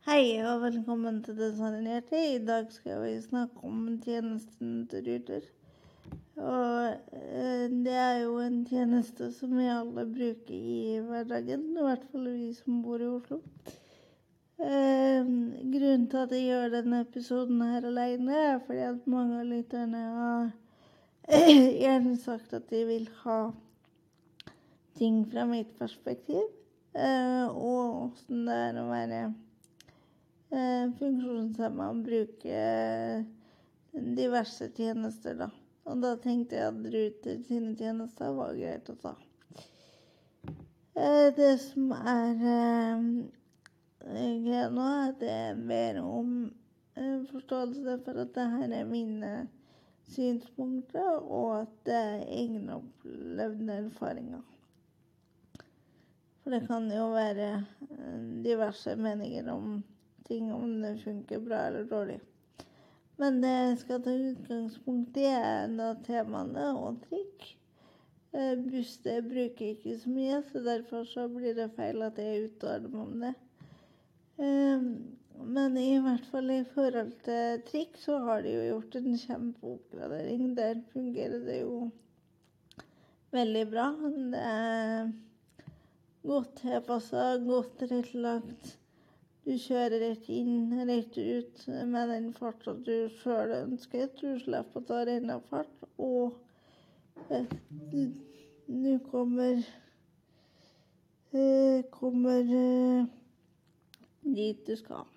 [0.00, 2.16] Hei og velkommen til Designerte.
[2.16, 5.42] I dag skal vi snakke om tjenesten til Ruter.
[6.40, 6.86] Og
[7.18, 12.30] eh, det er jo en tjeneste som vi alle bruker i hverdagen, i hvert fall
[12.30, 13.42] vi som bor i Oslo.
[14.56, 15.28] Eh,
[15.74, 20.02] grunnen til at jeg gjør denne episoden her alene, er fordi at mange av lytterne
[20.16, 20.50] har
[21.84, 23.38] gjerne sagt at de vil ha
[24.96, 26.48] ting fra mitt perspektiv,
[26.96, 29.22] eh, og åssen det er å være
[30.50, 33.24] funksjonshemma bruker bruke
[33.92, 35.50] diverse tjenester, da.
[35.88, 39.14] Og da tenkte jeg at Ruter sine tjenester var greit å ta.
[40.94, 42.34] Eh, det som er
[44.44, 46.34] greit nå, er at jeg ber om
[46.96, 49.32] eh, forståelse for at det her er mine
[50.10, 54.42] synspunkter, og at det er egenopplevde erfaringer.
[56.40, 59.80] For det kan jo være eh, diverse meninger om
[60.28, 62.20] ting, om det funker bra eller dårlig.
[63.20, 67.48] Men det jeg skal ta utgangspunkt i, er da temaene og trikk.
[68.30, 73.00] Buster bruker ikke så mye, så derfor så blir det feil at jeg uttaler meg
[73.02, 73.32] om det.
[74.38, 74.84] Eh,
[75.40, 80.50] Men i hvert fall i forhold til trikk, så har de jo gjort en kjempeoppgradering.
[80.56, 81.90] Der fungerer det jo
[83.32, 83.86] veldig bra.
[84.34, 85.12] Det er
[86.28, 88.76] godt tilpassa, godt tilrettelagt.
[89.50, 94.06] Du kjører rett inn, rett ut med den farta du sjøl ønsker.
[94.20, 96.36] Du slipper å ta renna fart, og
[97.34, 97.50] eh,
[98.70, 99.58] du kommer
[101.34, 103.10] eh, kommer eh,
[104.38, 105.10] dit du skal.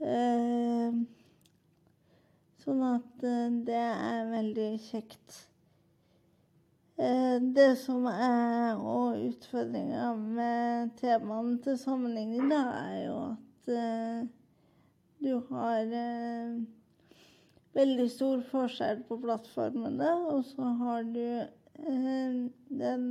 [0.00, 0.96] Eh,
[2.64, 5.42] sånn at eh, det er veldig kjekt.
[7.04, 14.22] Eh, Det som er og utfordringa med temaene til sammenligning, da, er jo at eh,
[15.24, 16.54] du har eh,
[17.76, 21.24] veldig stor forskjell på plattformene, og så har du
[22.84, 23.10] den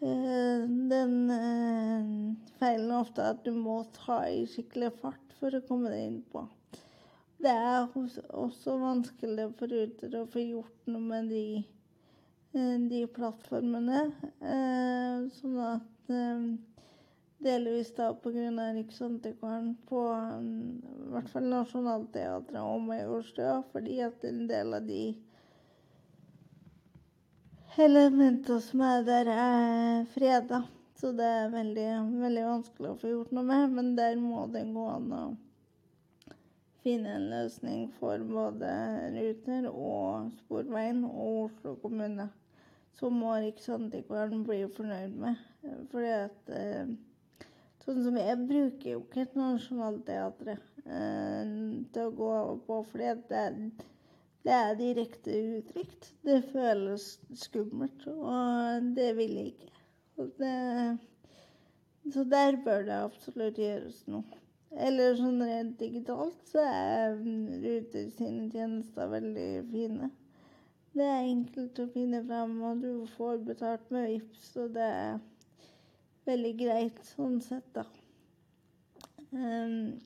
[0.00, 1.14] den
[2.60, 6.42] feilen ofte at du må ta i skikkelig fart for å komme deg inn på.
[7.42, 7.88] Det er
[8.32, 11.42] også vanskelig for Ruter å få gjort noe med de,
[12.90, 14.00] de plattformene.
[14.40, 16.46] eh, Sånn at eh,
[17.44, 18.48] delvis da pga.
[18.76, 25.02] Riksantikvaren på i hvert fall Nationaltheatret og Majorstua, fordi at en del av de
[27.76, 30.62] elementene som er der, er freda.
[30.96, 31.88] Så det er veldig,
[32.22, 33.74] veldig vanskelig å få gjort noe med.
[33.76, 35.24] Men der må det gå an å
[36.86, 38.70] finne en løsning for både
[39.12, 42.30] Ruter og Sporveien og Oslo kommune.
[42.96, 45.42] Så må Riksantikvaren bli fornøyd med.
[45.92, 46.94] Fordi at eh,
[47.86, 51.50] Sånn som jeg bruker jo ikke Nationaltheatret eh,
[51.94, 52.30] til å gå
[52.66, 53.42] på, fordi det,
[54.42, 56.08] det er direkte utrygt.
[56.26, 57.04] Det føles
[57.44, 59.70] skummelt, og det vil jeg ikke.
[60.40, 60.50] Det,
[62.10, 64.42] så der bør det absolutt gjøres noe.
[64.74, 70.10] Eller sånn rent digitalt så er Ruter sine tjenester veldig fine.
[70.96, 75.18] Det er enkelt å finne frem, og du får betalt med VIPS, og det er
[76.24, 77.84] veldig greit sånn sett, da.
[79.30, 79.98] Um,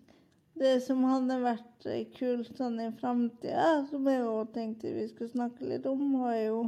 [0.59, 5.31] det som hadde vært eh, kult sånn i framtida, som jeg òg tenkte vi skulle
[5.33, 6.59] snakke litt om, var jo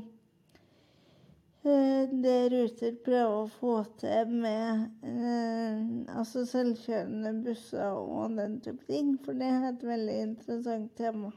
[1.66, 5.82] eh, det Ruter prøver å få til med eh,
[6.14, 11.34] altså selvkjørende busser og den type ting, for det er et veldig interessant tema.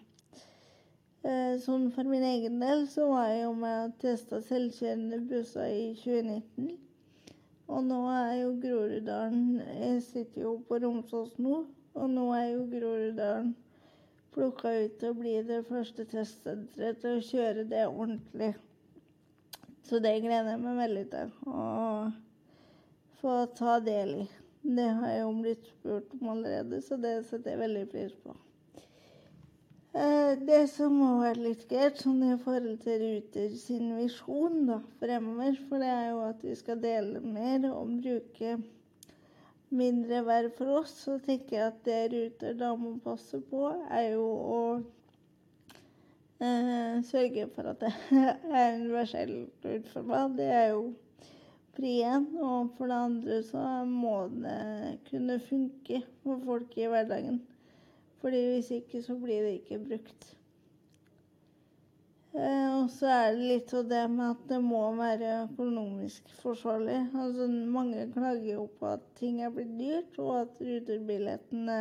[1.66, 5.86] Sånn for min egen del så var jeg jo med og testa selvkjørende busser i
[5.98, 6.76] 2019.
[7.74, 11.64] Og nå er jo Groruddalen Jeg sitter jo på Romsås nå,
[11.98, 13.56] og nå er jo Groruddalen
[14.36, 18.52] plukka ut til å bli det første testsenteret til å kjøre det ordentlig.
[19.86, 21.68] Så det gleder jeg meg veldig til å
[23.22, 24.26] få ta del i.
[24.66, 28.34] Det har jeg jo blitt spurt om allerede, så det setter jeg veldig pris på.
[29.96, 34.82] Eh, Det som må være litt greit sånn i forhold til Ruter sin visjon da,
[35.00, 38.58] fremover, for det er jo at vi skal dele mer og bruke
[39.72, 44.10] mindre hver for oss, så tenker jeg at det Ruter da må passe på, er
[44.18, 44.28] jo
[44.58, 44.60] å
[46.44, 47.96] eh, sørge for at det
[48.66, 50.26] er universelt utforma.
[50.36, 50.90] Det er jo
[51.80, 52.28] pri én.
[52.44, 57.46] Og for det andre så må det kunne funke for folk i hverdagen.
[58.22, 60.36] Fordi hvis ikke så blir det ikke brukt.
[62.36, 66.98] Eh, og så er det litt av det med at det må være økonomisk forsvarlig.
[67.16, 71.78] Altså, mange klager jo på at ting er blitt dyrt, og at ruterbillettene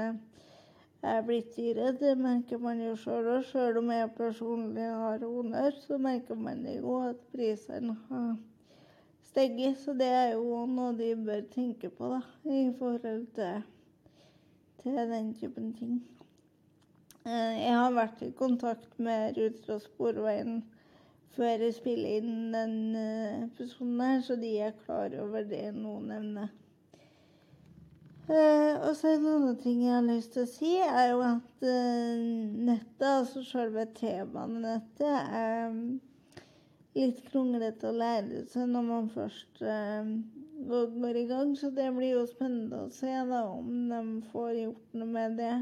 [1.03, 1.91] er blitt dyre.
[1.99, 3.43] Det merker man jo sjøl òg.
[3.51, 8.37] Sjøl om jeg personlig har honnør, så merker man jo at prisene har
[9.27, 9.83] steget.
[9.83, 13.71] Så det er jo noe de bør tenke på da, i forhold til,
[14.85, 16.03] til den typen ting.
[17.25, 20.59] Eh, jeg har vært i kontakt med Ruter og Sporveien
[21.33, 26.11] før jeg spiller inn den eh, episoden her, så de er klar over det noen
[26.13, 26.51] nevner.
[28.29, 31.65] Eh, og så en annen ting jeg har lyst til å si, er jo at
[31.69, 32.21] eh,
[32.69, 36.45] nettet, altså selve T-banenettet, er mm,
[37.01, 40.13] litt kronglete å lære seg når man først eh,
[40.69, 41.57] går i gang.
[41.57, 45.55] Så det blir jo spennende å se da, om de får gjort noe med det.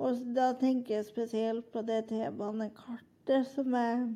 [0.00, 4.06] Og da tenker jeg spesielt på det T-banekartet som er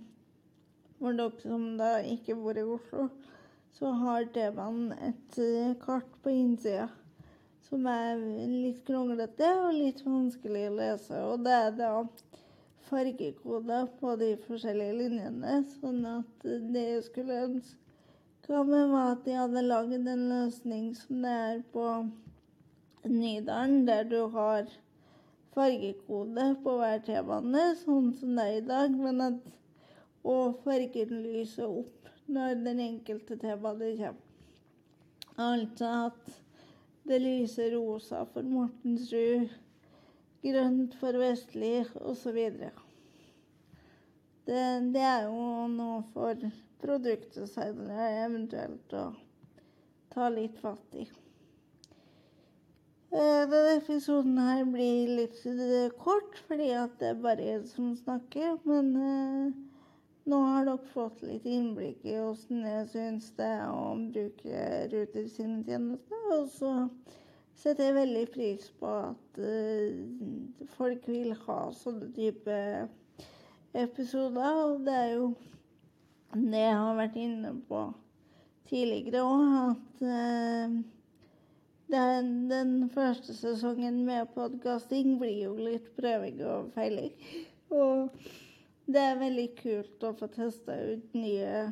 [0.96, 3.10] For dere som da ikke bor i Oslo,
[3.76, 6.86] så har T-banen et eh, kart på innsida
[7.66, 11.18] som er litt kronglete og litt vanskelig å lese.
[11.20, 11.90] Og det er da
[12.86, 17.82] fargekoder på de forskjellige linjene, sånn at det jeg skulle ønske
[18.46, 21.86] meg, var at de hadde lagd en løsning som det er på
[23.06, 24.70] Nydalen, der du har
[25.56, 29.52] fargekode på hver T-bane, sånn som det er i dag, men at
[30.26, 34.22] og fargen lyser opp når den enkelte T-bane kommer.
[35.36, 36.32] Altså at
[37.06, 39.52] det lyser rosa for Mortensrud,
[40.42, 42.40] grønt for Vestli osv.
[44.46, 44.64] Det,
[44.94, 46.48] det er jo noe for
[46.82, 49.06] produktdesignere eventuelt å
[50.14, 51.06] ta litt fatt i.
[53.16, 57.94] Eh, denne episoden her blir litt eh, kort, fordi at det er bare én som
[57.96, 58.58] snakker.
[58.68, 59.54] Men eh,
[60.28, 65.30] nå har dere fått litt innblikk i åssen jeg syns det er å bruke Ruter
[65.32, 66.26] sine tjenester.
[66.34, 66.72] Og så
[67.56, 72.58] setter jeg veldig pris på at eh, folk vil ha sånne type
[73.72, 74.60] episoder.
[74.66, 75.30] Og det er jo
[76.34, 77.86] det jeg har vært inne på
[78.68, 80.76] tidligere òg, at uh,
[81.86, 87.12] den, den, første sesongen med podkasting blir jo litt prøving og feiling.
[87.70, 88.08] Og
[88.90, 91.66] det er veldig kult å få testa ut nye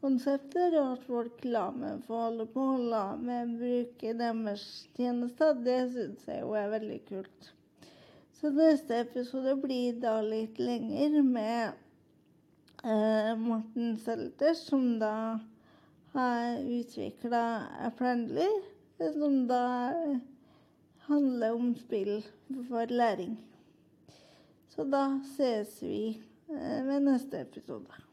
[0.00, 4.66] konsepter, og at folk lar meg få holde på, og la meg bruke deres
[4.96, 5.56] tjenester.
[5.64, 7.52] Det syns jeg jo er veldig kult.
[8.40, 11.80] Så neste episode blir da litt lenger med
[12.84, 15.14] eh, Morten Selters, som da
[16.12, 17.42] har utvikla
[17.86, 18.48] Apprendly
[19.08, 19.62] som da
[21.08, 22.20] handler om spill
[22.68, 23.38] for læring.
[24.68, 26.20] Så da ses vi
[26.50, 28.09] eh, ved neste episode.